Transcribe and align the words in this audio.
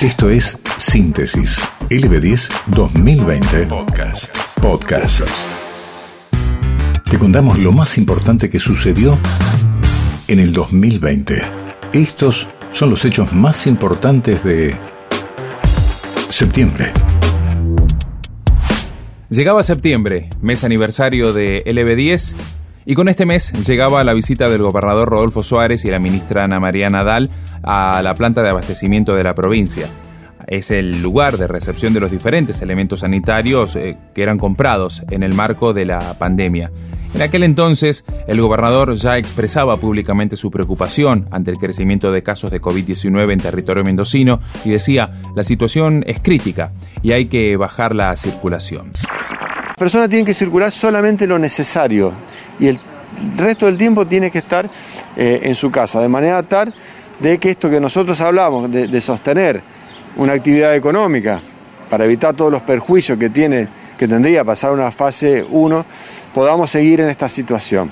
Esto 0.00 0.30
es 0.30 0.58
Síntesis 0.78 1.62
LB10 1.90 2.48
2020 2.68 3.66
Podcast. 3.66 4.34
Podcast. 4.58 5.28
Te 7.10 7.18
contamos 7.18 7.58
lo 7.58 7.70
más 7.72 7.98
importante 7.98 8.48
que 8.48 8.58
sucedió 8.58 9.18
en 10.26 10.38
el 10.38 10.54
2020. 10.54 11.42
Estos 11.92 12.48
son 12.72 12.88
los 12.88 13.04
hechos 13.04 13.30
más 13.34 13.66
importantes 13.66 14.42
de 14.42 14.74
septiembre. 16.30 16.94
Llegaba 19.28 19.62
septiembre, 19.62 20.30
mes 20.40 20.64
aniversario 20.64 21.34
de 21.34 21.62
LB10, 21.66 22.34
y 22.86 22.94
con 22.94 23.08
este 23.08 23.26
mes 23.26 23.52
llegaba 23.66 24.02
la 24.04 24.14
visita 24.14 24.48
del 24.48 24.62
gobernador 24.62 25.08
Rodolfo 25.08 25.42
Suárez 25.42 25.84
y 25.84 25.90
la 25.90 25.98
ministra 25.98 26.44
Ana 26.44 26.60
María 26.60 26.88
Nadal 26.88 27.30
a 27.62 28.00
la 28.02 28.14
planta 28.14 28.42
de 28.42 28.50
abastecimiento 28.50 29.14
de 29.14 29.24
la 29.24 29.34
provincia. 29.34 29.86
Es 30.46 30.70
el 30.70 31.02
lugar 31.02 31.36
de 31.36 31.46
recepción 31.46 31.92
de 31.92 32.00
los 32.00 32.10
diferentes 32.10 32.60
elementos 32.62 33.00
sanitarios 33.00 33.76
eh, 33.76 33.96
que 34.14 34.22
eran 34.22 34.38
comprados 34.38 35.02
en 35.10 35.22
el 35.22 35.34
marco 35.34 35.72
de 35.72 35.84
la 35.84 36.18
pandemia. 36.18 36.70
En 37.14 37.22
aquel 37.22 37.42
entonces, 37.42 38.04
el 38.28 38.40
gobernador 38.40 38.94
ya 38.94 39.18
expresaba 39.18 39.76
públicamente 39.76 40.36
su 40.36 40.50
preocupación 40.50 41.28
ante 41.30 41.50
el 41.50 41.58
crecimiento 41.58 42.12
de 42.12 42.22
casos 42.22 42.50
de 42.50 42.60
COVID-19 42.60 43.32
en 43.32 43.40
territorio 43.40 43.84
mendocino 43.84 44.40
y 44.64 44.70
decía, 44.70 45.20
la 45.34 45.42
situación 45.42 46.04
es 46.06 46.20
crítica 46.20 46.72
y 47.02 47.12
hay 47.12 47.26
que 47.26 47.56
bajar 47.56 47.94
la 47.94 48.16
circulación. 48.16 48.92
Personas 49.80 50.10
tienen 50.10 50.26
que 50.26 50.34
circular 50.34 50.70
solamente 50.70 51.26
lo 51.26 51.38
necesario 51.38 52.12
y 52.58 52.66
el 52.66 52.78
resto 53.38 53.64
del 53.64 53.78
tiempo 53.78 54.06
tiene 54.06 54.30
que 54.30 54.36
estar 54.36 54.68
eh, 55.16 55.40
en 55.44 55.54
su 55.54 55.70
casa, 55.70 56.02
de 56.02 56.08
manera 56.08 56.42
tal 56.42 56.74
de 57.18 57.38
que 57.38 57.52
esto 57.52 57.70
que 57.70 57.80
nosotros 57.80 58.20
hablamos, 58.20 58.70
de, 58.70 59.00
sostener 59.00 59.62
una 60.16 60.34
actividad 60.34 60.76
económica 60.76 61.40
para 61.88 62.04
evitar 62.04 62.34
todos 62.34 62.52
los 62.52 62.60
perjuicios 62.60 63.18
que, 63.18 63.30
tiene, 63.30 63.68
que 63.96 64.06
tendría 64.06 64.44
pasar 64.44 64.72
una 64.72 64.90
fase 64.90 65.46
1, 65.48 65.86
podamos 66.34 66.70
seguir 66.70 67.00
en 67.00 67.08
esta 67.08 67.30
situación. 67.30 67.90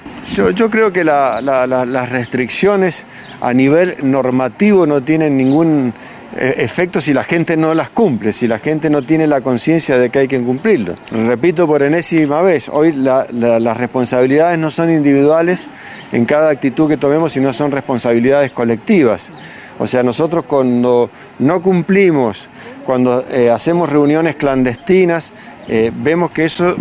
Yo, 0.55 0.69
creo 0.69 0.93
que 0.93 1.05
las 1.05 2.11
restricciones 2.11 3.07
a 3.41 3.55
nivel 3.55 3.97
normativo 4.03 4.87
no 4.87 5.01
tienen 5.01 5.39
ningún 5.39 5.95
efectos 6.37 7.05
si 7.05 7.15
la 7.15 7.25
gente 7.25 7.57
no 7.57 7.75
las 7.75 7.91
cumple, 7.91 8.33
si 8.33 8.47
la 8.47 8.59
gente 8.59 8.91
no 8.91 9.03
tiene 9.03 9.27
la 9.27 9.41
conciencia 9.41 9.98
de 9.98 10.11
que 10.11 10.21
hay 10.21 10.29
que 10.29 10.41
cumplirlo. 10.41 10.95
Repito 11.11 11.67
por 11.67 11.83
enésima 11.83 12.43
vez, 12.43 12.69
hoy 12.69 12.93
las 12.93 13.77
responsabilidades 13.77 14.59
no 14.59 14.71
son 14.71 14.91
individuales 14.91 15.67
en 16.12 16.25
cada 16.25 16.51
actitud 16.51 16.89
que 16.89 16.97
tomemos, 16.97 17.33
sino 17.33 17.53
son 17.53 17.71
responsabilidades 17.71 18.51
colectivas. 18.51 19.31
O 19.79 19.87
sea, 19.87 20.03
nosotros 20.03 20.45
cuando 20.45 21.09
no 21.39 21.62
cumplimos, 21.62 22.47
cuando 22.84 23.25
eh, 23.31 23.51
hacemos 23.51 23.89
reuniones 23.89 24.37
clandestinas, 24.37 25.33
eh, 25.69 25.93
vemos 25.95 26.31
que 26.33 26.47
eso 26.47 26.77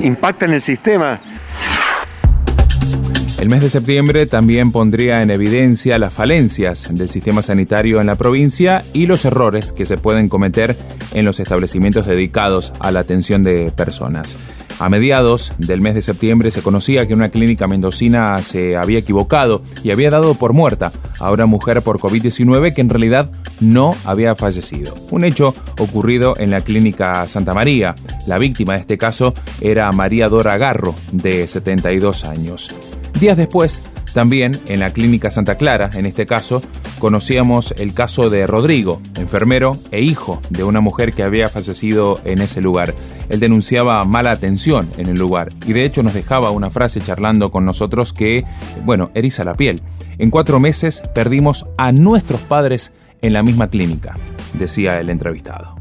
impacta 0.00 0.44
en 0.44 0.54
el 0.54 0.62
sistema 0.62 1.20
el 3.38 3.50
mes 3.50 3.60
de 3.60 3.68
septiembre 3.68 4.26
también 4.26 4.72
pondría 4.72 5.22
en 5.22 5.30
evidencia 5.30 5.98
las 5.98 6.12
falencias 6.12 6.88
del 6.90 7.10
sistema 7.10 7.42
sanitario 7.42 8.00
en 8.00 8.06
la 8.06 8.14
provincia 8.14 8.84
y 8.94 9.06
los 9.06 9.24
errores 9.26 9.72
que 9.72 9.84
se 9.84 9.98
pueden 9.98 10.28
cometer 10.28 10.76
en 11.12 11.24
los 11.26 11.38
establecimientos 11.38 12.06
dedicados 12.06 12.72
a 12.80 12.90
la 12.90 13.00
atención 13.00 13.42
de 13.42 13.70
personas. 13.76 14.38
A 14.78 14.88
mediados 14.88 15.52
del 15.58 15.80
mes 15.80 15.94
de 15.94 16.02
septiembre 16.02 16.50
se 16.50 16.62
conocía 16.62 17.06
que 17.06 17.14
una 17.14 17.30
clínica 17.30 17.66
mendocina 17.66 18.38
se 18.38 18.76
había 18.76 18.98
equivocado 18.98 19.62
y 19.82 19.90
había 19.90 20.10
dado 20.10 20.34
por 20.34 20.52
muerta 20.52 20.92
a 21.18 21.30
una 21.30 21.46
mujer 21.46 21.82
por 21.82 21.98
COVID-19 21.98 22.74
que 22.74 22.80
en 22.80 22.90
realidad 22.90 23.30
no 23.60 23.94
había 24.04 24.34
fallecido. 24.34 24.94
Un 25.10 25.24
hecho 25.24 25.54
ocurrido 25.78 26.34
en 26.38 26.50
la 26.50 26.60
clínica 26.60 27.26
Santa 27.28 27.54
María. 27.54 27.94
La 28.26 28.38
víctima 28.38 28.74
de 28.74 28.80
este 28.80 28.98
caso 28.98 29.32
era 29.60 29.90
María 29.92 30.28
Dora 30.28 30.58
Garro, 30.58 30.94
de 31.12 31.46
72 31.46 32.24
años. 32.24 32.74
Días 33.20 33.38
después, 33.38 33.82
también 34.12 34.52
en 34.68 34.80
la 34.80 34.90
clínica 34.90 35.30
Santa 35.30 35.54
Clara, 35.54 35.88
en 35.94 36.04
este 36.04 36.26
caso, 36.26 36.60
conocíamos 36.98 37.74
el 37.78 37.94
caso 37.94 38.28
de 38.28 38.46
Rodrigo, 38.46 39.00
enfermero 39.16 39.78
e 39.90 40.02
hijo 40.02 40.42
de 40.50 40.64
una 40.64 40.82
mujer 40.82 41.14
que 41.14 41.22
había 41.22 41.48
fallecido 41.48 42.20
en 42.24 42.42
ese 42.42 42.60
lugar. 42.60 42.94
Él 43.30 43.40
denunciaba 43.40 44.04
mala 44.04 44.32
atención 44.32 44.86
en 44.98 45.08
el 45.08 45.18
lugar 45.18 45.48
y 45.66 45.72
de 45.72 45.84
hecho 45.84 46.02
nos 46.02 46.12
dejaba 46.12 46.50
una 46.50 46.68
frase 46.68 47.00
charlando 47.00 47.50
con 47.50 47.64
nosotros 47.64 48.12
que, 48.12 48.44
bueno, 48.84 49.10
eriza 49.14 49.44
la 49.44 49.54
piel. 49.54 49.80
En 50.18 50.30
cuatro 50.30 50.60
meses 50.60 51.00
perdimos 51.14 51.64
a 51.78 51.92
nuestros 51.92 52.42
padres 52.42 52.92
en 53.22 53.32
la 53.32 53.42
misma 53.42 53.70
clínica, 53.70 54.14
decía 54.58 55.00
el 55.00 55.08
entrevistado 55.08 55.76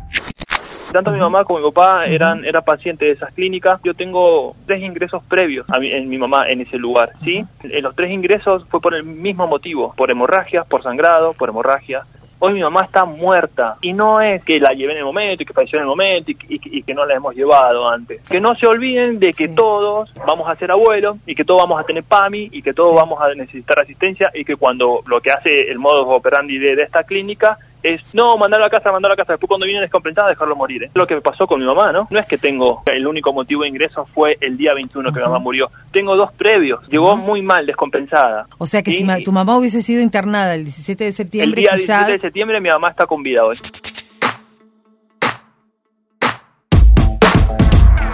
tanto 0.96 1.12
mi 1.12 1.20
mamá 1.20 1.44
como 1.44 1.60
mi 1.60 1.66
papá 1.72 2.06
eran, 2.06 2.46
eran 2.46 2.64
pacientes 2.64 3.08
de 3.08 3.14
esas 3.14 3.34
clínicas. 3.34 3.82
Yo 3.84 3.94
tengo 3.94 4.56
tres 4.66 4.82
ingresos 4.82 5.22
previos 5.26 5.70
a 5.70 5.78
mi, 5.80 5.92
en 5.92 6.08
mi 6.08 6.18
mamá 6.18 6.50
en 6.50 6.62
ese 6.62 6.78
lugar, 6.78 7.12
¿sí? 7.22 7.44
En 7.64 7.84
los 7.84 7.96
tres 7.96 8.12
ingresos 8.12 8.64
fue 8.70 8.80
por 8.80 8.96
el 8.96 9.04
mismo 9.04 9.46
motivo, 9.46 9.94
por 9.98 10.10
hemorragias, 10.10 10.66
por 10.68 10.84
sangrado, 10.84 11.34
por 11.34 11.50
hemorragia. 11.50 12.04
Hoy 12.40 12.54
mi 12.54 12.62
mamá 12.62 12.84
está 12.84 13.06
muerta 13.06 13.78
y 13.82 13.94
no 13.94 14.22
es 14.22 14.44
que 14.44 14.60
la 14.60 14.72
llevé 14.74 14.94
en 14.94 15.00
el 15.00 15.06
momento 15.06 15.44
y 15.44 15.46
que 15.46 15.54
falleció 15.54 15.80
en 15.80 15.84
el 15.84 15.88
momento 15.88 16.32
y, 16.32 16.84
que 16.84 16.94
no 16.94 17.06
la 17.06 17.16
hemos 17.16 17.34
llevado 17.34 17.90
antes. 17.90 18.22
Que 18.30 18.40
no 18.40 18.56
se 18.56 18.68
olviden 18.68 19.20
de 19.20 19.32
que 19.32 19.50
todos 19.50 20.14
vamos 20.28 20.48
a 20.48 20.56
ser 20.56 20.70
abuelos 20.70 21.18
y 21.26 21.34
que 21.34 21.44
todos 21.44 21.62
vamos 21.64 21.80
a 21.80 21.86
tener 21.86 22.04
PAMI 22.04 22.50
y 22.52 22.62
que 22.62 22.74
todos 22.74 22.94
vamos 22.94 23.20
a 23.22 23.34
necesitar 23.34 23.80
asistencia 23.80 24.32
y 24.34 24.46
que 24.46 24.58
cuando 24.58 25.02
lo 25.08 25.22
que 25.22 25.32
hace 25.32 25.72
el 25.72 25.80
modo 25.80 26.08
operandi 26.08 26.58
de, 26.58 26.76
de 26.76 26.84
esta 26.84 27.04
clínica 27.04 27.58
es 27.86 28.02
no, 28.16 28.36
mandarlo 28.38 28.66
a 28.66 28.70
casa, 28.70 28.92
mandarlo 28.92 29.14
a 29.14 29.18
casa, 29.18 29.34
después 29.34 29.48
cuando 29.48 29.66
viene 29.66 29.82
descompensada 29.82 30.30
dejarlo 30.30 30.56
morir. 30.56 30.84
¿eh? 30.84 30.92
Lo 30.96 31.06
que 31.06 31.16
me 31.16 31.22
pasó 31.22 31.46
con 31.46 31.60
mi 31.60 31.66
mamá, 31.66 31.92
¿no? 31.92 32.08
No 32.10 32.20
es 32.20 32.26
que 32.28 32.38
tengo, 32.38 32.82
el 32.88 33.06
único 33.06 33.32
motivo 33.32 33.62
de 33.62 33.70
ingreso 33.70 34.08
fue 34.14 34.38
el 34.42 34.58
día 34.58 34.74
21 34.74 35.12
que 35.12 35.20
mi 35.20 35.26
mamá 35.26 35.40
murió. 35.40 35.70
Tengo 35.92 36.16
dos 36.16 36.32
previos, 36.34 36.86
llegó 36.88 37.16
muy 37.16 37.42
mal, 37.42 37.66
descompensada. 37.66 38.48
O 38.58 38.66
sea 38.66 38.82
que 38.82 38.92
si 38.92 39.06
tu 39.24 39.32
mamá 39.32 39.58
hubiese 39.58 39.82
sido 39.82 40.02
internada 40.02 40.56
el 40.56 40.64
17 40.64 41.04
de 41.04 41.12
septiembre, 41.12 41.62
El 41.62 41.68
día 41.68 41.76
17 41.76 42.12
de 42.14 42.20
septiembre 42.20 42.60
mi 42.60 42.70
mamá 42.70 42.90
está 42.90 43.06
con 43.06 43.22
vida 43.22 43.46
hoy. 43.46 43.58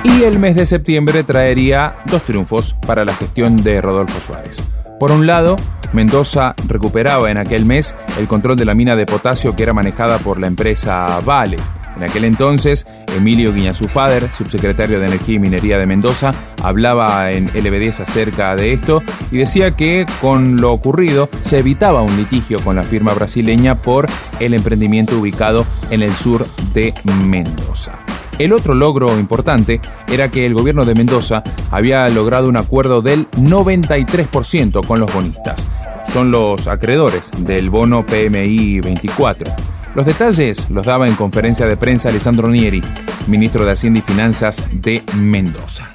Y 0.03 0.23
el 0.23 0.39
mes 0.39 0.55
de 0.55 0.65
septiembre 0.65 1.23
traería 1.23 1.97
dos 2.05 2.23
triunfos 2.23 2.75
para 2.85 3.05
la 3.05 3.13
gestión 3.13 3.55
de 3.57 3.81
Rodolfo 3.81 4.19
Suárez. 4.19 4.80
Por 5.01 5.11
un 5.11 5.25
lado, 5.25 5.55
Mendoza 5.93 6.53
recuperaba 6.67 7.31
en 7.31 7.37
aquel 7.39 7.65
mes 7.65 7.95
el 8.19 8.27
control 8.27 8.55
de 8.55 8.65
la 8.65 8.75
mina 8.75 8.95
de 8.95 9.07
potasio 9.07 9.55
que 9.55 9.63
era 9.63 9.73
manejada 9.73 10.19
por 10.19 10.39
la 10.39 10.45
empresa 10.45 11.19
Vale. 11.25 11.57
En 11.95 12.03
aquel 12.03 12.23
entonces, 12.23 12.85
Emilio 13.17 13.51
Guiñazufader, 13.51 14.29
subsecretario 14.31 14.99
de 14.99 15.07
Energía 15.07 15.37
y 15.37 15.39
Minería 15.39 15.79
de 15.79 15.87
Mendoza, 15.87 16.35
hablaba 16.61 17.31
en 17.31 17.49
LB10 17.49 18.01
acerca 18.01 18.55
de 18.55 18.73
esto 18.73 19.01
y 19.31 19.39
decía 19.39 19.75
que 19.75 20.05
con 20.21 20.61
lo 20.61 20.71
ocurrido 20.71 21.29
se 21.41 21.57
evitaba 21.57 22.03
un 22.03 22.15
litigio 22.15 22.59
con 22.63 22.75
la 22.75 22.83
firma 22.83 23.15
brasileña 23.15 23.81
por 23.81 24.05
el 24.39 24.53
emprendimiento 24.53 25.17
ubicado 25.17 25.65
en 25.89 26.03
el 26.03 26.11
sur 26.11 26.45
de 26.75 26.93
Mendoza. 27.25 27.97
El 28.39 28.53
otro 28.53 28.73
logro 28.73 29.17
importante 29.19 29.79
era 30.11 30.29
que 30.29 30.45
el 30.45 30.53
gobierno 30.53 30.85
de 30.85 30.95
Mendoza 30.95 31.43
había 31.69 32.07
logrado 32.09 32.49
un 32.49 32.57
acuerdo 32.57 33.01
del 33.01 33.29
93% 33.31 34.85
con 34.85 34.99
los 34.99 35.13
bonistas. 35.13 35.65
Son 36.11 36.31
los 36.31 36.67
acreedores 36.67 37.31
del 37.37 37.69
bono 37.69 38.05
PMI 38.05 38.81
24. 38.81 39.53
Los 39.95 40.05
detalles 40.05 40.69
los 40.69 40.85
daba 40.85 41.07
en 41.07 41.15
conferencia 41.15 41.67
de 41.67 41.77
prensa 41.77 42.09
Alessandro 42.09 42.47
Nieri, 42.47 42.81
ministro 43.27 43.65
de 43.65 43.71
Hacienda 43.71 43.99
y 43.99 44.01
Finanzas 44.01 44.63
de 44.73 45.03
Mendoza. 45.17 45.89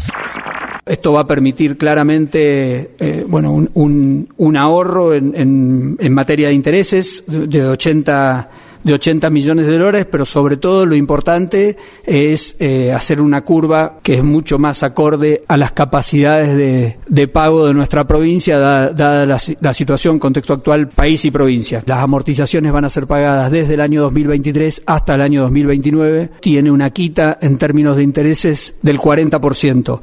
Esto 0.87 1.13
va 1.13 1.23
a 1.23 1.27
permitir 1.27 1.77
claramente 1.77 2.93
eh, 2.99 3.25
bueno, 3.27 3.53
un, 3.53 4.57
ahorro 4.57 5.15
en, 5.15 5.97
en, 5.99 6.15
materia 6.15 6.49
de 6.49 6.55
intereses 6.55 7.25
de 7.27 7.65
80 7.65 8.49
de 8.87 8.95
80 8.95 9.31
millones 9.31 9.67
de 9.67 9.79
dólares, 9.79 10.07
pero 10.09 10.25
sobre 10.25 10.59
todo 10.59 10.87
lo 10.87 10.95
importante 10.95 11.77
es 12.05 12.55
eh, 12.61 12.93
hacer 12.93 13.21
una 13.21 13.41
curva 13.41 13.99
que 14.01 14.15
es 14.15 14.23
mucho 14.23 14.61
más 14.61 14.85
acorde 14.85 15.43
a 15.49 15.57
las 15.57 15.73
capacidades 15.73 16.97
de, 17.09 17.29
pago 17.29 17.67
de 17.67 17.75
nuestra 17.75 18.07
provincia, 18.07 18.61
dada, 18.61 19.27
la, 19.27 19.75
situación, 19.75 20.21
contexto 20.21 20.53
actual, 20.53 20.87
país 20.87 21.25
y 21.25 21.33
provincia. 21.33 21.83
Las 21.85 21.99
amortizaciones 21.99 22.71
van 22.71 22.85
a 22.85 22.91
ser 22.91 23.09
pagadas 23.09 23.51
desde 23.51 23.75
el 23.75 23.81
año 23.81 24.03
2023 24.03 24.85
hasta 24.87 25.17
el 25.17 25.21
año 25.21 25.43
2029. 25.43 26.31
Tiene 26.41 26.71
una 26.71 26.91
quita 26.91 27.39
en 27.43 27.59
términos 27.59 27.97
de 27.97 28.05
intereses 28.05 28.77
del 28.83 29.01
40%. 29.01 30.01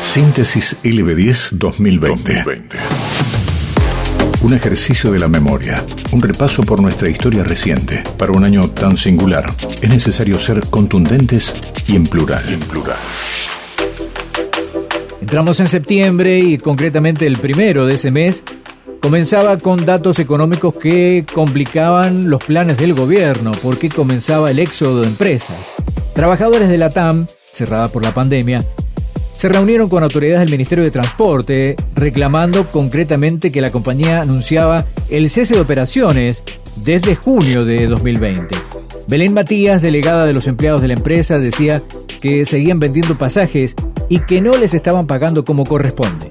Síntesis 0.00 0.78
LB10 0.82 1.50
2020. 1.50 2.34
2020. 2.36 2.76
Un 4.44 4.52
ejercicio 4.52 5.10
de 5.10 5.18
la 5.18 5.26
memoria, 5.26 5.82
un 6.12 6.20
repaso 6.20 6.62
por 6.64 6.82
nuestra 6.82 7.08
historia 7.08 7.42
reciente. 7.42 8.02
Para 8.18 8.32
un 8.32 8.44
año 8.44 8.60
tan 8.68 8.98
singular, 8.98 9.50
es 9.80 9.88
necesario 9.88 10.38
ser 10.38 10.60
contundentes 10.68 11.54
y 11.88 11.96
en 11.96 12.04
plural. 12.04 12.44
en 12.52 12.60
plural. 12.60 12.98
Entramos 15.22 15.60
en 15.60 15.66
septiembre 15.66 16.40
y 16.40 16.58
concretamente 16.58 17.26
el 17.26 17.38
primero 17.38 17.86
de 17.86 17.94
ese 17.94 18.10
mes 18.10 18.44
comenzaba 19.00 19.56
con 19.56 19.86
datos 19.86 20.18
económicos 20.18 20.74
que 20.74 21.24
complicaban 21.32 22.28
los 22.28 22.44
planes 22.44 22.76
del 22.76 22.92
gobierno 22.92 23.52
porque 23.62 23.88
comenzaba 23.88 24.50
el 24.50 24.58
éxodo 24.58 25.00
de 25.00 25.06
empresas. 25.06 25.72
Trabajadores 26.12 26.68
de 26.68 26.76
la 26.76 26.90
TAM, 26.90 27.26
cerrada 27.46 27.88
por 27.88 28.02
la 28.02 28.12
pandemia, 28.12 28.62
se 29.44 29.50
reunieron 29.50 29.90
con 29.90 30.02
autoridades 30.02 30.40
del 30.40 30.52
Ministerio 30.52 30.82
de 30.84 30.90
Transporte 30.90 31.76
reclamando 31.94 32.70
concretamente 32.70 33.52
que 33.52 33.60
la 33.60 33.70
compañía 33.70 34.22
anunciaba 34.22 34.86
el 35.10 35.28
cese 35.28 35.52
de 35.52 35.60
operaciones 35.60 36.42
desde 36.76 37.14
junio 37.14 37.66
de 37.66 37.86
2020. 37.86 38.56
Belén 39.06 39.34
Matías, 39.34 39.82
delegada 39.82 40.24
de 40.24 40.32
los 40.32 40.46
empleados 40.46 40.80
de 40.80 40.88
la 40.88 40.94
empresa, 40.94 41.38
decía 41.38 41.82
que 42.22 42.46
seguían 42.46 42.80
vendiendo 42.80 43.16
pasajes 43.16 43.74
y 44.08 44.20
que 44.20 44.40
no 44.40 44.56
les 44.56 44.72
estaban 44.72 45.06
pagando 45.06 45.44
como 45.44 45.66
corresponde. 45.66 46.28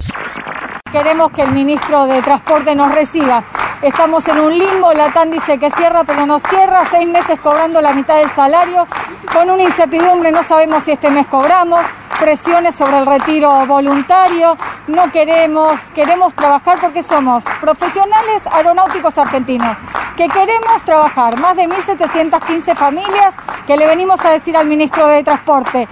Queremos 0.90 1.30
que 1.30 1.42
el 1.42 1.52
ministro 1.52 2.08
de 2.08 2.20
Transporte 2.20 2.74
nos 2.74 2.92
reciba. 2.92 3.46
Estamos 3.82 4.26
en 4.28 4.40
un 4.40 4.58
limbo, 4.58 4.92
la 4.92 5.12
TAN 5.12 5.30
dice 5.30 5.58
que 5.58 5.70
cierra, 5.70 6.04
pero 6.04 6.24
no 6.24 6.38
cierra, 6.40 6.84
seis 6.90 7.06
meses 7.06 7.38
cobrando 7.40 7.80
la 7.80 7.92
mitad 7.92 8.16
del 8.16 8.30
salario, 8.34 8.86
con 9.32 9.50
una 9.50 9.62
incertidumbre, 9.62 10.32
no 10.32 10.42
sabemos 10.42 10.84
si 10.84 10.92
este 10.92 11.10
mes 11.10 11.26
cobramos, 11.26 11.80
presiones 12.18 12.74
sobre 12.74 12.98
el 12.98 13.06
retiro 13.06 13.66
voluntario, 13.66 14.56
no 14.86 15.10
queremos, 15.12 15.78
queremos 15.94 16.34
trabajar 16.34 16.78
porque 16.80 17.02
somos 17.02 17.44
profesionales 17.60 18.42
aeronáuticos 18.50 19.18
argentinos, 19.18 19.76
que 20.16 20.28
queremos 20.28 20.82
trabajar, 20.84 21.38
más 21.38 21.56
de 21.56 21.68
1.715 21.68 22.74
familias 22.74 23.34
que 23.66 23.76
le 23.76 23.86
venimos 23.86 24.24
a 24.24 24.30
decir 24.30 24.56
al 24.56 24.66
ministro 24.66 25.06
de 25.08 25.24
Transporte, 25.24 25.88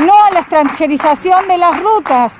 no 0.00 0.24
a 0.24 0.30
la 0.30 0.40
extranjerización 0.40 1.46
de 1.48 1.58
las 1.58 1.80
rutas. 1.80 2.36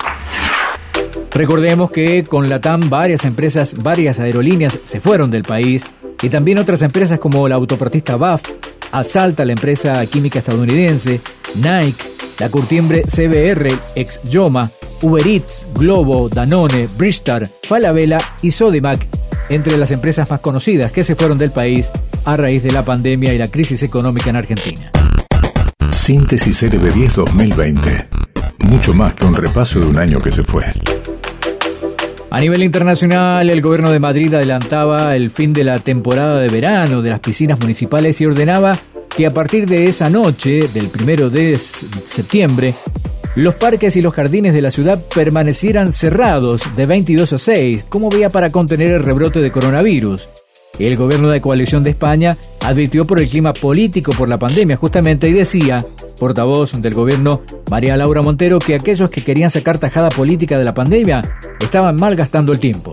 Recordemos 1.35 1.91
que 1.91 2.23
con 2.23 2.49
la 2.49 2.61
TAM 2.61 2.89
varias 2.89 3.25
empresas, 3.25 3.83
varias 3.83 4.21
aerolíneas 4.21 4.79
se 4.85 5.01
fueron 5.01 5.33
del 5.33 5.43
país 5.43 5.85
y 6.23 6.29
también 6.29 6.59
otras 6.59 6.81
empresas 6.83 7.19
como 7.19 7.49
la 7.49 7.57
autopartista 7.57 8.17
BAF, 8.17 8.43
Asalta, 8.93 9.45
la 9.45 9.53
empresa 9.53 10.07
química 10.07 10.39
estadounidense, 10.39 11.21
Nike, 11.57 12.05
la 12.39 12.49
curtiembre 12.49 13.03
CBR, 13.03 13.69
ex 13.97 14.23
Yoma, 14.23 14.71
Uber 15.03 15.27
Eats, 15.27 15.67
Globo, 15.75 16.29
Danone, 16.29 16.87
Bridgestone, 16.97 17.51
Falabella 17.65 18.19
y 18.41 18.53
Sodimac, 18.53 19.05
entre 19.49 19.77
las 19.77 19.91
empresas 19.91 20.31
más 20.31 20.39
conocidas 20.39 20.93
que 20.93 21.03
se 21.03 21.17
fueron 21.17 21.37
del 21.37 21.51
país 21.51 21.91
a 22.25 22.37
raíz 22.37 22.63
de 22.63 22.71
la 22.71 22.85
pandemia 22.85 23.35
y 23.35 23.39
la 23.39 23.49
crisis 23.49 23.83
económica 23.83 24.31
en 24.31 24.37
Argentina. 24.37 24.93
Síntesis 25.91 26.63
LB10 26.63 27.15
2020. 27.15 28.09
Mucho 28.61 28.95
más 28.95 29.15
que 29.15 29.27
un 29.27 29.35
repaso 29.35 29.81
de 29.81 29.87
un 29.87 29.99
año 29.99 30.21
que 30.21 30.31
se 30.31 30.45
fue. 30.45 30.65
A 32.35 32.41
nivel 32.41 32.65
internacional, 32.65 33.49
el 33.49 33.61
gobierno 33.61 33.93
de 33.93 34.01
Madrid 34.01 34.35
adelantaba 34.35 35.15
el 35.15 35.31
fin 35.31 35.53
de 35.53 35.63
la 35.63 35.79
temporada 35.79 36.41
de 36.41 36.49
verano 36.49 37.01
de 37.01 37.11
las 37.11 37.21
piscinas 37.21 37.61
municipales 37.61 38.21
y 38.21 38.27
ordenaba 38.27 38.77
que 39.17 39.25
a 39.25 39.33
partir 39.33 39.69
de 39.69 39.85
esa 39.85 40.11
noche, 40.11 40.67
del 40.75 40.89
primero 40.89 41.31
de 41.31 41.57
septiembre, 41.57 42.75
los 43.37 43.55
parques 43.55 43.95
y 43.95 44.01
los 44.01 44.15
jardines 44.15 44.53
de 44.53 44.63
la 44.63 44.73
ciudad 44.73 45.01
permanecieran 45.15 45.93
cerrados 45.93 46.63
de 46.75 46.87
22 46.87 47.35
a 47.35 47.39
6, 47.39 47.87
como 47.89 48.11
vía 48.11 48.31
para 48.31 48.51
contener 48.51 48.91
el 48.91 49.05
rebrote 49.05 49.39
de 49.39 49.53
coronavirus. 49.53 50.29
El 50.79 50.97
gobierno 50.97 51.29
de 51.29 51.41
coalición 51.41 51.85
de 51.85 51.91
España 51.91 52.37
advirtió 52.61 53.07
por 53.07 53.21
el 53.21 53.29
clima 53.29 53.53
político 53.53 54.13
por 54.13 54.29
la 54.29 54.39
pandemia 54.39 54.77
justamente 54.77 55.29
y 55.29 55.33
decía, 55.33 55.85
portavoz 56.19 56.73
del 56.83 56.95
gobierno 56.95 57.43
María 57.71 57.97
Laura 57.97 58.23
Montero, 58.23 58.59
que 58.59 58.75
aquellos 58.75 59.09
que 59.09 59.23
querían 59.23 59.51
sacar 59.51 59.79
tajada 59.79 60.09
política 60.09 60.59
de 60.59 60.65
la 60.65 60.75
pandemia 60.75 61.23
estaban 61.61 61.97
mal 61.97 62.17
gastando 62.17 62.53
el 62.53 62.59
tiempo. 62.59 62.93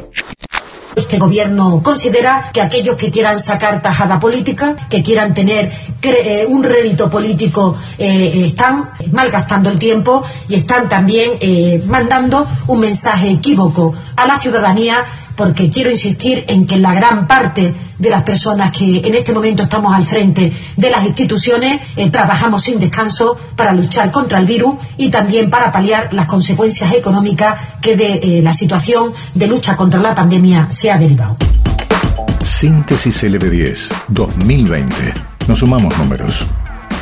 Este 0.96 1.18
gobierno 1.18 1.82
considera 1.82 2.52
que 2.54 2.62
aquellos 2.62 2.98
que 2.98 3.10
quieran 3.10 3.40
sacar 3.40 3.82
tajada 3.82 4.20
política, 4.20 4.76
que 4.90 5.02
quieran 5.02 5.34
tener 5.34 5.72
eh, 6.04 6.46
un 6.48 6.64
rédito 6.64 7.10
político, 7.10 7.78
eh, 7.98 8.44
están 8.46 8.90
malgastando 9.12 9.70
el 9.70 9.80
tiempo 9.80 10.24
y 10.50 10.56
están 10.56 10.90
también 10.90 11.32
eh, 11.40 11.82
mandando 11.88 12.46
un 12.68 12.82
mensaje 12.82 13.32
equívoco 13.32 13.94
a 14.18 14.28
la 14.28 14.40
ciudadanía 14.40 15.06
porque 15.36 15.70
quiero 15.70 15.90
insistir 15.90 16.46
en 16.48 16.66
que 16.66 16.78
la 16.78 16.94
gran 16.94 17.28
parte 17.28 17.74
de 17.98 18.10
las 18.10 18.24
personas 18.24 18.72
que 18.72 18.98
en 18.98 19.14
este 19.14 19.34
momento 19.34 19.64
estamos 19.64 19.94
al 19.94 20.04
frente 20.04 20.52
de 20.76 20.90
las 20.90 21.06
instituciones 21.06 21.80
eh, 21.96 22.10
trabajamos 22.10 22.64
sin 22.64 22.80
descanso 22.80 23.38
para 23.56 23.74
luchar 23.74 24.12
contra 24.12 24.40
el 24.40 24.46
virus 24.46 24.76
y 24.98 25.10
también 25.10 25.50
para 25.50 25.72
paliar 25.72 26.12
las 26.14 26.26
consecuencias 26.26 26.94
económicas 26.94 27.60
que 27.80 27.96
de 27.96 28.14
eh, 28.16 28.42
la 28.42 28.54
situación 28.54 29.14
de 29.36 29.48
lucha 29.48 29.76
contra 29.76 30.00
la 30.00 30.16
pandemia 30.16 30.68
se 30.72 30.92
ha 30.92 30.98
derivado. 30.98 31.38
Síntesis 32.44 33.24
LB10 33.24 33.92
2020. 34.08 35.14
Nos 35.48 35.60
sumamos 35.60 35.98
números. 35.98 36.46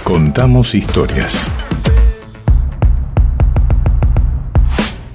Contamos 0.04 0.76
historias. 0.76 1.48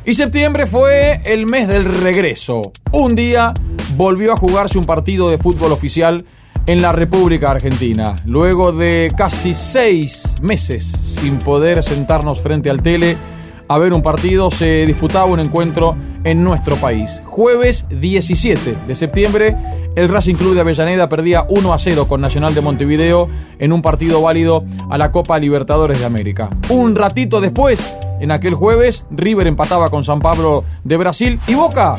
Y 0.06 0.12
septiembre 0.12 0.66
fue 0.66 1.22
el 1.24 1.46
mes 1.46 1.66
del 1.66 1.86
regreso. 1.86 2.72
Un 2.92 3.14
día 3.14 3.54
volvió 3.96 4.34
a 4.34 4.36
jugarse 4.36 4.76
un 4.76 4.84
partido 4.84 5.30
de 5.30 5.38
fútbol 5.38 5.72
oficial 5.72 6.26
en 6.66 6.82
la 6.82 6.92
República 6.92 7.50
Argentina. 7.50 8.14
Luego 8.26 8.72
de 8.72 9.10
casi 9.16 9.54
seis 9.54 10.34
meses 10.42 10.84
sin 10.84 11.38
poder 11.38 11.82
sentarnos 11.82 12.42
frente 12.42 12.68
al 12.68 12.82
tele 12.82 13.16
a 13.66 13.78
ver 13.78 13.94
un 13.94 14.02
partido, 14.02 14.50
se 14.50 14.84
disputaba 14.84 15.24
un 15.24 15.40
encuentro 15.40 15.96
en 16.22 16.44
nuestro 16.44 16.76
país. 16.76 17.22
Jueves 17.24 17.86
17 17.88 18.76
de 18.86 18.94
septiembre, 18.94 19.56
el 19.96 20.10
Racing 20.10 20.34
Club 20.34 20.54
de 20.54 20.60
Avellaneda 20.60 21.08
perdía 21.08 21.46
1 21.48 21.72
a 21.72 21.78
0 21.78 22.06
con 22.06 22.20
Nacional 22.20 22.54
de 22.54 22.60
Montevideo 22.60 23.30
en 23.58 23.72
un 23.72 23.80
partido 23.80 24.20
válido 24.20 24.64
a 24.90 24.98
la 24.98 25.12
Copa 25.12 25.38
Libertadores 25.38 25.98
de 25.98 26.04
América. 26.04 26.50
Un 26.68 26.94
ratito 26.94 27.40
después, 27.40 27.96
en 28.24 28.32
aquel 28.32 28.54
jueves, 28.54 29.04
River 29.10 29.46
empataba 29.46 29.90
con 29.90 30.02
San 30.02 30.20
Pablo 30.20 30.64
de 30.82 30.96
Brasil 30.96 31.38
y 31.46 31.54
Boca 31.54 31.96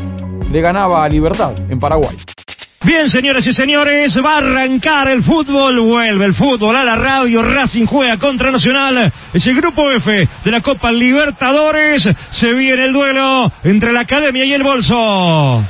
le 0.52 0.60
ganaba 0.60 1.04
a 1.04 1.08
Libertad 1.08 1.54
en 1.70 1.80
Paraguay. 1.80 2.16
Bien, 2.84 3.08
señores 3.10 3.46
y 3.46 3.54
señores, 3.54 4.18
va 4.24 4.34
a 4.34 4.38
arrancar 4.38 5.08
el 5.08 5.24
fútbol, 5.24 5.80
vuelve 5.82 6.26
el 6.26 6.34
fútbol 6.34 6.76
a 6.76 6.84
la 6.84 6.96
radio, 6.96 7.44
Racing 7.44 7.86
juega 7.86 8.20
contra 8.20 8.52
Nacional, 8.52 9.14
es 9.34 9.46
el 9.46 9.56
grupo 9.56 9.90
F 9.92 10.30
de 10.44 10.52
la 10.52 10.62
Copa 10.62 10.92
Libertadores, 10.92 12.04
se 12.32 12.54
viene 12.54 12.86
el 12.86 12.94
duelo 12.94 13.52
entre 13.64 13.94
la 13.94 14.02
Academia 14.02 14.46
y 14.46 14.54
el 14.54 14.64
Bolso. 14.64 15.64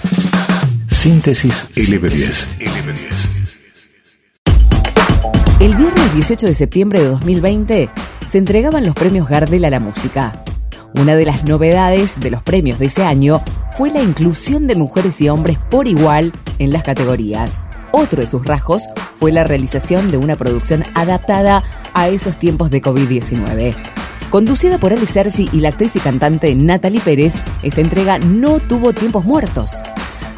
Síntesis 0.87 1.69
LB10. 1.75 2.59
LB10. 2.59 3.35
El 5.59 5.75
viernes 5.75 6.13
18 6.13 6.47
de 6.47 6.53
septiembre 6.53 6.99
de 6.99 7.07
2020 7.07 7.89
se 8.27 8.37
entregaban 8.37 8.85
los 8.85 8.95
premios 8.95 9.27
Gardel 9.27 9.65
a 9.65 9.69
la 9.69 9.79
música. 9.79 10.43
Una 10.93 11.15
de 11.15 11.25
las 11.25 11.45
novedades 11.45 12.19
de 12.19 12.31
los 12.31 12.41
premios 12.41 12.79
de 12.79 12.87
ese 12.87 13.03
año 13.03 13.41
fue 13.77 13.91
la 13.91 14.01
inclusión 14.01 14.67
de 14.67 14.75
mujeres 14.75 15.19
y 15.21 15.29
hombres 15.29 15.57
por 15.69 15.87
igual 15.87 16.31
en 16.57 16.71
las 16.71 16.83
categorías. 16.83 17.63
Otro 17.91 18.21
de 18.21 18.27
sus 18.27 18.45
rasgos 18.45 18.83
fue 19.17 19.31
la 19.31 19.43
realización 19.43 20.11
de 20.11 20.17
una 20.17 20.35
producción 20.35 20.83
adaptada 20.95 21.63
a 21.93 22.07
esos 22.07 22.37
tiempos 22.39 22.69
de 22.71 22.81
COVID-19. 22.81 23.75
Conducida 24.29 24.77
por 24.77 24.91
Ali 24.91 25.05
Sergi 25.05 25.47
y 25.51 25.59
la 25.59 25.69
actriz 25.69 25.95
y 25.95 25.99
cantante 25.99 26.53
Natalie 26.55 26.99
Pérez, 26.99 27.35
esta 27.63 27.81
entrega 27.81 28.17
no 28.19 28.59
tuvo 28.59 28.93
tiempos 28.93 29.23
muertos. 29.23 29.81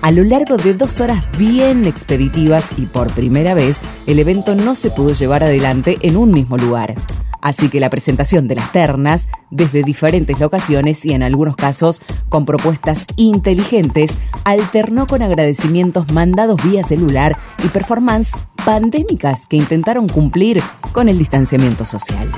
A 0.01 0.11
lo 0.11 0.23
largo 0.23 0.57
de 0.57 0.73
dos 0.73 1.01
horas 1.01 1.23
bien 1.37 1.85
expeditivas 1.85 2.69
y 2.77 2.85
por 2.85 3.11
primera 3.13 3.53
vez, 3.55 3.79
el 4.05 4.19
evento 4.19 4.55
no 4.55 4.75
se 4.75 4.91
pudo 4.91 5.13
llevar 5.13 5.43
adelante 5.43 5.97
en 6.01 6.17
un 6.17 6.31
mismo 6.31 6.57
lugar. 6.57 6.95
Así 7.41 7.69
que 7.69 7.79
la 7.79 7.89
presentación 7.89 8.47
de 8.47 8.55
las 8.55 8.71
ternas, 8.71 9.29
desde 9.51 9.83
diferentes 9.83 10.39
locaciones 10.39 11.05
y 11.05 11.13
en 11.13 11.23
algunos 11.23 11.55
casos 11.55 12.01
con 12.29 12.45
propuestas 12.45 13.05
inteligentes, 13.15 14.17
alternó 14.43 15.07
con 15.07 15.21
agradecimientos 15.21 16.11
mandados 16.11 16.61
vía 16.63 16.83
celular 16.83 17.37
y 17.63 17.67
performance 17.67 18.31
pandémicas 18.65 19.47
que 19.47 19.57
intentaron 19.57 20.07
cumplir 20.07 20.61
con 20.91 21.09
el 21.09 21.17
distanciamiento 21.17 21.85
social. 21.85 22.31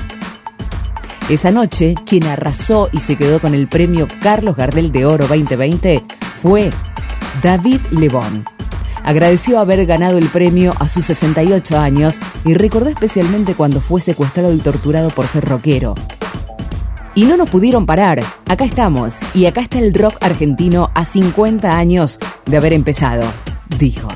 Esa 1.28 1.50
noche, 1.50 1.94
quien 2.06 2.24
arrasó 2.24 2.88
y 2.92 3.00
se 3.00 3.16
quedó 3.16 3.40
con 3.40 3.54
el 3.54 3.68
premio 3.68 4.08
Carlos 4.20 4.56
Gardel 4.56 4.90
de 4.90 5.06
Oro 5.06 5.26
2020 5.28 6.04
fue 6.42 6.70
David 7.42 7.80
Lebón 7.90 8.44
agradeció 9.04 9.58
haber 9.58 9.86
ganado 9.86 10.18
el 10.18 10.28
premio 10.28 10.72
a 10.78 10.88
sus 10.88 11.06
68 11.06 11.78
años 11.78 12.18
y 12.44 12.54
recordó 12.54 12.88
especialmente 12.88 13.54
cuando 13.54 13.80
fue 13.80 14.00
secuestrado 14.00 14.52
y 14.52 14.58
torturado 14.58 15.10
por 15.10 15.26
ser 15.26 15.44
rockero. 15.44 15.94
Y 17.14 17.24
no 17.24 17.36
nos 17.36 17.50
pudieron 17.50 17.86
parar. 17.86 18.22
Acá 18.46 18.64
estamos. 18.64 19.18
Y 19.34 19.46
acá 19.46 19.60
está 19.60 19.78
el 19.78 19.92
rock 19.92 20.16
argentino 20.20 20.90
a 20.94 21.04
50 21.04 21.76
años 21.76 22.18
de 22.46 22.56
haber 22.56 22.72
empezado, 22.72 23.22
dijo. 23.78 24.08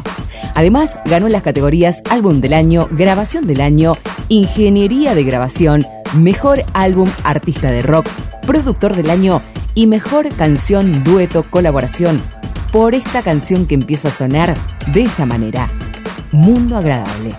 Además, 0.54 0.98
ganó 1.04 1.26
en 1.26 1.32
las 1.32 1.42
categorías 1.42 2.02
Álbum 2.08 2.40
del 2.40 2.54
Año, 2.54 2.88
Grabación 2.92 3.46
del 3.46 3.60
Año, 3.60 3.94
Ingeniería 4.28 5.14
de 5.14 5.24
Grabación, 5.24 5.84
Mejor 6.14 6.62
Álbum 6.72 7.10
Artista 7.24 7.72
de 7.72 7.82
Rock, 7.82 8.08
Productor 8.46 8.94
del 8.94 9.10
Año 9.10 9.42
y 9.74 9.88
Mejor 9.88 10.28
Canción 10.36 11.02
Dueto 11.02 11.42
Colaboración 11.50 12.22
por 12.74 12.92
esta 12.96 13.22
canción 13.22 13.66
que 13.66 13.76
empieza 13.76 14.08
a 14.08 14.10
sonar 14.10 14.52
de 14.88 15.04
esta 15.04 15.24
manera. 15.24 15.70
Mundo 16.32 16.76
agradable. 16.76 17.36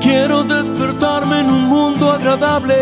Quiero 0.00 0.44
despertarme 0.44 1.40
en 1.40 1.50
un 1.50 1.64
mundo 1.64 2.10
agradable. 2.10 2.74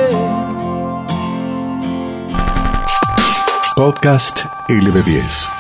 Podcast 3.75 4.39
LB10. 4.69 5.58